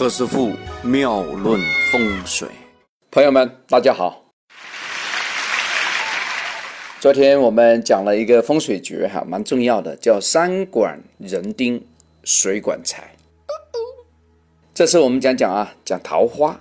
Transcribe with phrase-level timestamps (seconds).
[0.00, 0.52] 何师傅
[0.82, 1.60] 妙论
[1.92, 2.48] 风水，
[3.10, 4.32] 朋友们，大家好。
[6.98, 11.84] 昨天我们讲了一个风水诀哈，蛮重要的，叫山管人丁，
[12.24, 13.14] 水管财。
[14.72, 16.58] 这次我们讲讲啊，讲桃花，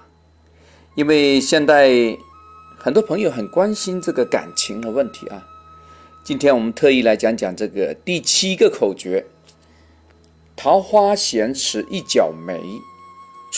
[0.96, 2.18] 因为现在
[2.78, 5.48] 很多朋友很关心这个感情的问题啊。
[6.26, 9.26] 今天我们特意来讲讲这个第七个口诀：
[10.58, 12.60] 桃花闲池一角梅，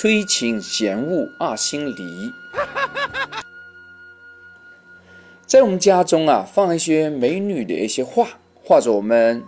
[0.02, 2.34] 催情嫌恶二心离。
[5.46, 8.28] 在我们家中啊，放一些美女的一些画，
[8.64, 9.44] 或者我们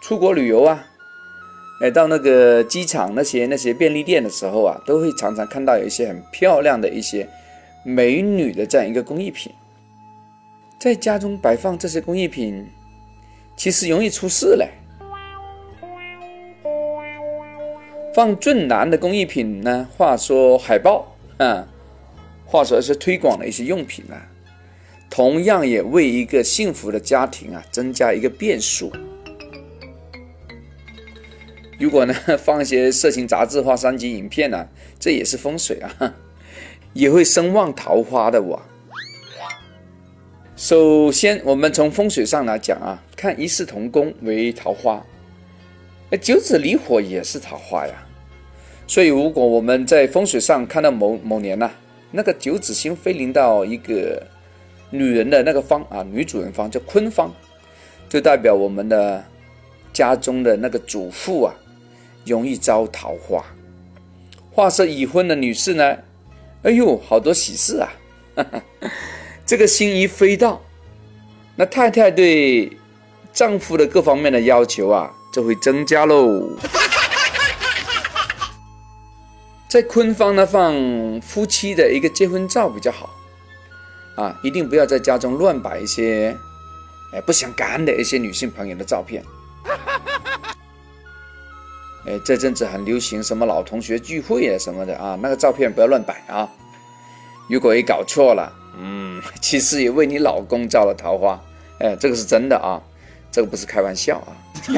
[0.00, 0.82] 出国旅游啊，
[1.82, 7.28] 哎，到那个机场那些那些便利店的时候啊，都会常常看到有一些很漂亮的一些
[7.84, 9.52] 美女的这样一个工艺品。
[10.78, 12.66] 在家中摆放这些工艺品，
[13.58, 14.70] 其实容易出事嘞。
[18.14, 21.66] 放俊男的工艺品呢，话说海报，嗯，
[22.44, 24.28] 话说是推广的一些用品啊，
[25.08, 28.92] 同样也为一个幸福的家庭啊增加一个变数。
[31.78, 34.68] 如果呢 放一些色情杂志或三级影片呢，
[35.00, 36.14] 这也是风水啊，
[36.92, 38.60] 也会声望桃花的哇。
[40.54, 45.02] 首先，我们从风水上来讲啊，看一视同工为桃花，
[46.12, 47.94] 哎，九子离火也是桃花呀。
[48.86, 51.70] 所以，如果我们在风水上看到某某年呐，
[52.10, 54.22] 那个九子星飞临到一个
[54.90, 57.30] 女人的那个方啊，女主人方叫坤方，
[58.10, 59.24] 就代表我们的
[59.90, 61.54] 家中的那个主妇啊，
[62.26, 63.42] 容易招桃花。
[64.50, 65.96] 话说已婚的女士呢，
[66.62, 67.88] 哎呦，好多喜事啊！
[69.46, 70.60] 这个星一飞到，
[71.56, 72.70] 那太太对
[73.32, 76.48] 丈夫的各方面的要求啊，就会增加喽。
[79.68, 80.72] 在坤方呢，放
[81.22, 83.08] 夫妻的一个结婚照比较好
[84.16, 86.36] 啊，一定不要在家中乱摆一些
[87.14, 89.24] 哎不相干的一些女性朋友的照片。
[92.06, 96.46] 哎，这阵子很流行什么老同学聚会啊什么的啊，那个照片不要乱摆啊。
[97.48, 98.52] 如果一搞错了。
[98.74, 101.38] 嗯，其实也为你老公招了桃花，
[101.78, 102.80] 哎，这个是真的啊，
[103.30, 104.32] 这个不是开玩笑啊。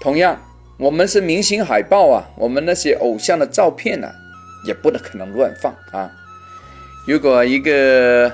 [0.00, 0.38] 同样，
[0.78, 4.10] 我们是明星海报啊，我们那些偶像的照片呢，
[4.66, 6.10] 也不能可能乱放啊。
[7.06, 8.32] 如果一个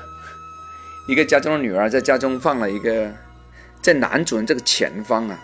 [1.09, 3.11] 一个家中的女儿在家中放了一个，
[3.83, 5.39] 在男主人这个前方啊，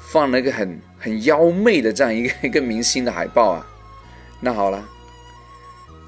[0.00, 3.66] 放了一个很很妖媚的这样一个 一个明星的海报啊，
[4.40, 4.82] 那好了。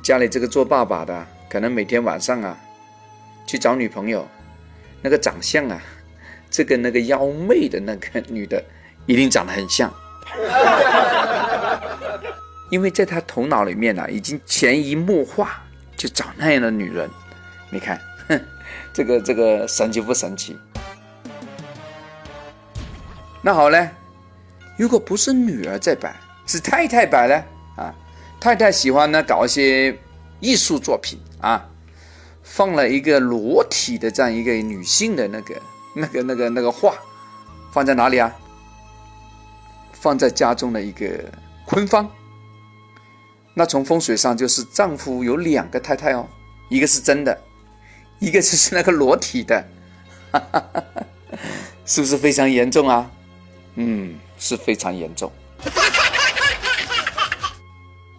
[0.03, 2.59] 家里这个做爸爸的，可能每天晚上啊，
[3.47, 4.27] 去找女朋友，
[5.03, 5.83] 那个长相啊，
[6.59, 8.61] 这跟那个妖媚的那个女的
[9.07, 9.95] 一定长得很像，
[12.69, 15.63] 因为在他头脑里面呢，已经潜移默化
[15.97, 17.09] 就找那样的女人。
[17.71, 18.41] 你看，哼，
[18.93, 20.59] 这个这个神奇不神奇？
[23.41, 23.91] 那好嘞，
[24.77, 26.13] 如果不是女儿在摆，
[26.45, 27.45] 是太太摆呢？
[27.77, 27.95] 啊？
[28.41, 29.97] 太太喜欢呢，搞一些
[30.41, 31.69] 艺术作品啊，
[32.43, 35.55] 放了一个裸体的这样一个女性的那个、
[35.94, 36.94] 那个、那个、那个画，
[37.72, 38.32] 放在哪里啊？
[39.93, 41.06] 放在家中的一个
[41.66, 42.09] 坤方。
[43.54, 46.28] 那从风水上就是丈夫有两个太太哦，
[46.69, 47.37] 一个是真的，
[48.21, 49.69] 一个就是那个裸体的，
[51.84, 53.10] 是不是非常严重啊？
[53.75, 55.32] 嗯，是非常严重。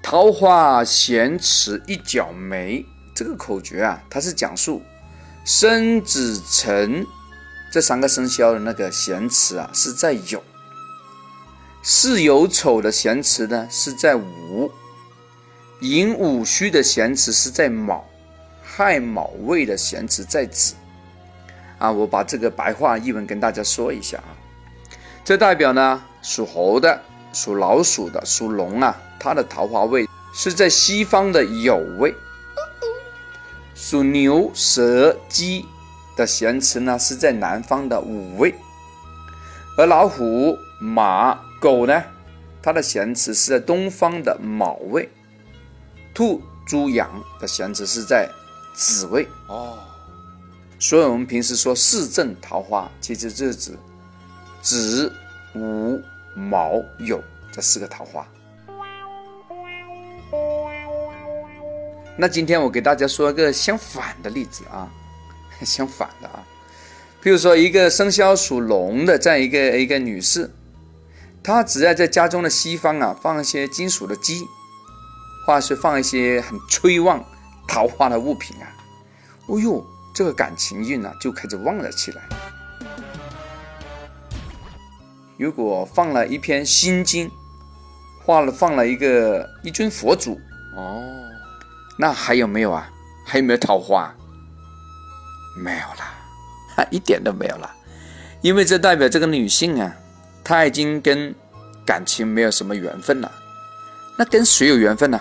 [0.04, 2.84] 桃花闲池一角梅，
[3.16, 4.82] 这个口诀啊，它是讲述
[5.46, 7.06] 生子辰
[7.72, 10.40] 这三个生肖的那个闲池啊是在酉，
[11.84, 14.72] 巳酉丑的闲池呢是在午，
[15.82, 18.04] 寅午戌的闲池是在卯，
[18.64, 20.74] 亥卯未的闲池在子。
[21.78, 24.34] 啊，我把这个白话译文跟大家说一下啊，
[25.24, 27.02] 这代表呢属猴的、
[27.32, 28.98] 属老鼠的、属龙啊。
[29.22, 32.16] 它的桃花位是在西方的酉位，
[33.76, 35.66] 属牛、蛇、鸡
[36.20, 38.54] 的咸池呢是在南方的午位，
[39.78, 42.04] 而老虎、马、狗呢，
[42.62, 45.10] 它的咸池是在东方的卯位，
[46.14, 48.30] 兔、猪、羊的咸池是在
[48.74, 49.26] 子位。
[49.48, 49.80] 哦，
[50.78, 53.78] 所以我们平时说四正桃花，其实就是指
[54.62, 55.14] 子、
[55.56, 56.02] 午、
[56.36, 58.28] 卯、酉这四个桃花。
[62.18, 64.92] 那今天我给大家说一个相反的例子啊，
[65.66, 66.44] 相反的啊，
[67.22, 70.50] 比如说一个生肖属龙的这样一个一个女士，
[71.44, 74.42] 她只要在家中的西方啊放一些金属的鸡，
[75.46, 77.24] 或是放一些很催旺
[77.68, 78.72] 桃花的物品啊，
[79.48, 82.22] 哦呦，这个感情运啊就开始旺了起来。
[85.38, 87.32] 如果放了一篇心经，
[88.26, 90.40] 画了放了一个一尊佛祖，
[90.76, 91.02] 哦，
[91.98, 92.90] 那还有没有啊？
[93.26, 94.14] 还有没有桃花？
[95.60, 97.70] 没有了，一点都没有了，
[98.42, 99.94] 因为这代表这个女性啊，
[100.44, 101.36] 她已经跟
[101.86, 103.32] 感情没有什么缘分了。
[104.18, 105.20] 那跟谁有缘分呢？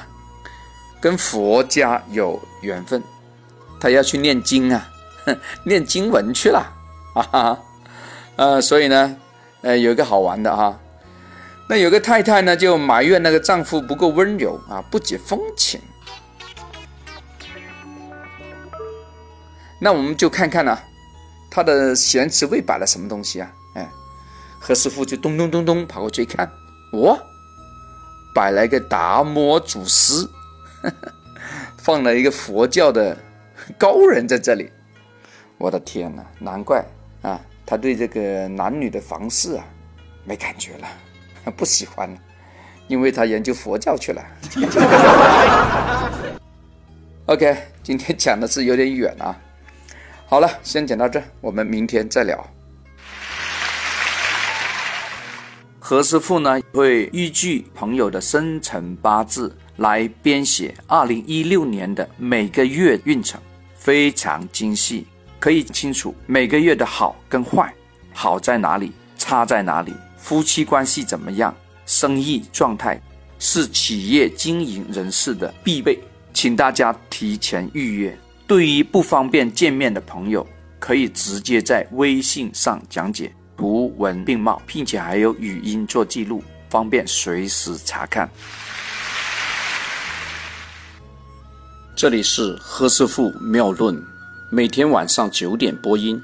[1.00, 3.02] 跟佛家有缘分，
[3.80, 4.88] 她要去念经啊，
[5.64, 6.58] 念经文去了
[7.14, 7.58] 啊哈，
[8.36, 9.16] 呃，所以呢，
[9.62, 10.78] 呃，有一个好玩的哈。
[11.68, 15.80] 那有个太太呢，就埋怨那个丈夫不够温柔啊，不解风情。
[19.80, 20.78] 那我们就看看呢，
[21.50, 23.52] 他的咸池位摆了什么东西啊？
[23.74, 23.88] 哎，
[24.58, 26.50] 何师傅就咚咚咚咚跑过去一看，
[26.94, 27.16] 哇，
[28.34, 30.28] 摆了一个达摩祖师，
[31.78, 33.16] 放了一个佛教的
[33.78, 34.70] 高人在这里。
[35.58, 36.84] 我的天哪，难怪
[37.22, 39.64] 啊，他对这个男女的房事啊
[40.24, 40.88] 没感觉了。
[41.56, 42.18] 不喜欢了，
[42.88, 44.22] 因为他研究佛教去了。
[47.26, 49.34] OK，今天讲的是有点远啊。
[50.30, 52.46] 好了，先讲到这，我们明天再聊。
[55.78, 63.40] 何师傅呢会依据朋友的生辰八字来编写二零一六年的每个月运程，
[63.78, 65.06] 非常精细，
[65.40, 67.72] 可以清楚每个月的好跟坏，
[68.12, 69.94] 好在哪里，差在哪里。
[70.18, 71.56] 夫妻关系怎么样？
[71.86, 73.00] 生意状态
[73.38, 75.98] 是企业经营人士的必备，
[76.34, 78.18] 请大家提前预约。
[78.48, 80.44] 对于不方便见面的朋友，
[80.80, 88.26] 可以直接在微信上讲解，图文并茂，并且还有语音做记录，方便随时查看。
[91.94, 94.02] 这里是何师傅妙论，
[94.50, 96.18] 每天晚上九点播音，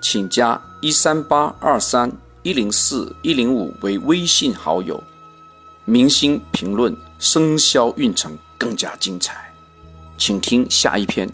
[0.00, 2.10] 请加一三八二三。
[2.44, 5.02] 一零四一零五为微信好友，
[5.84, 9.52] 明星评论生肖运程更加精彩，
[10.16, 11.28] 请听下一篇。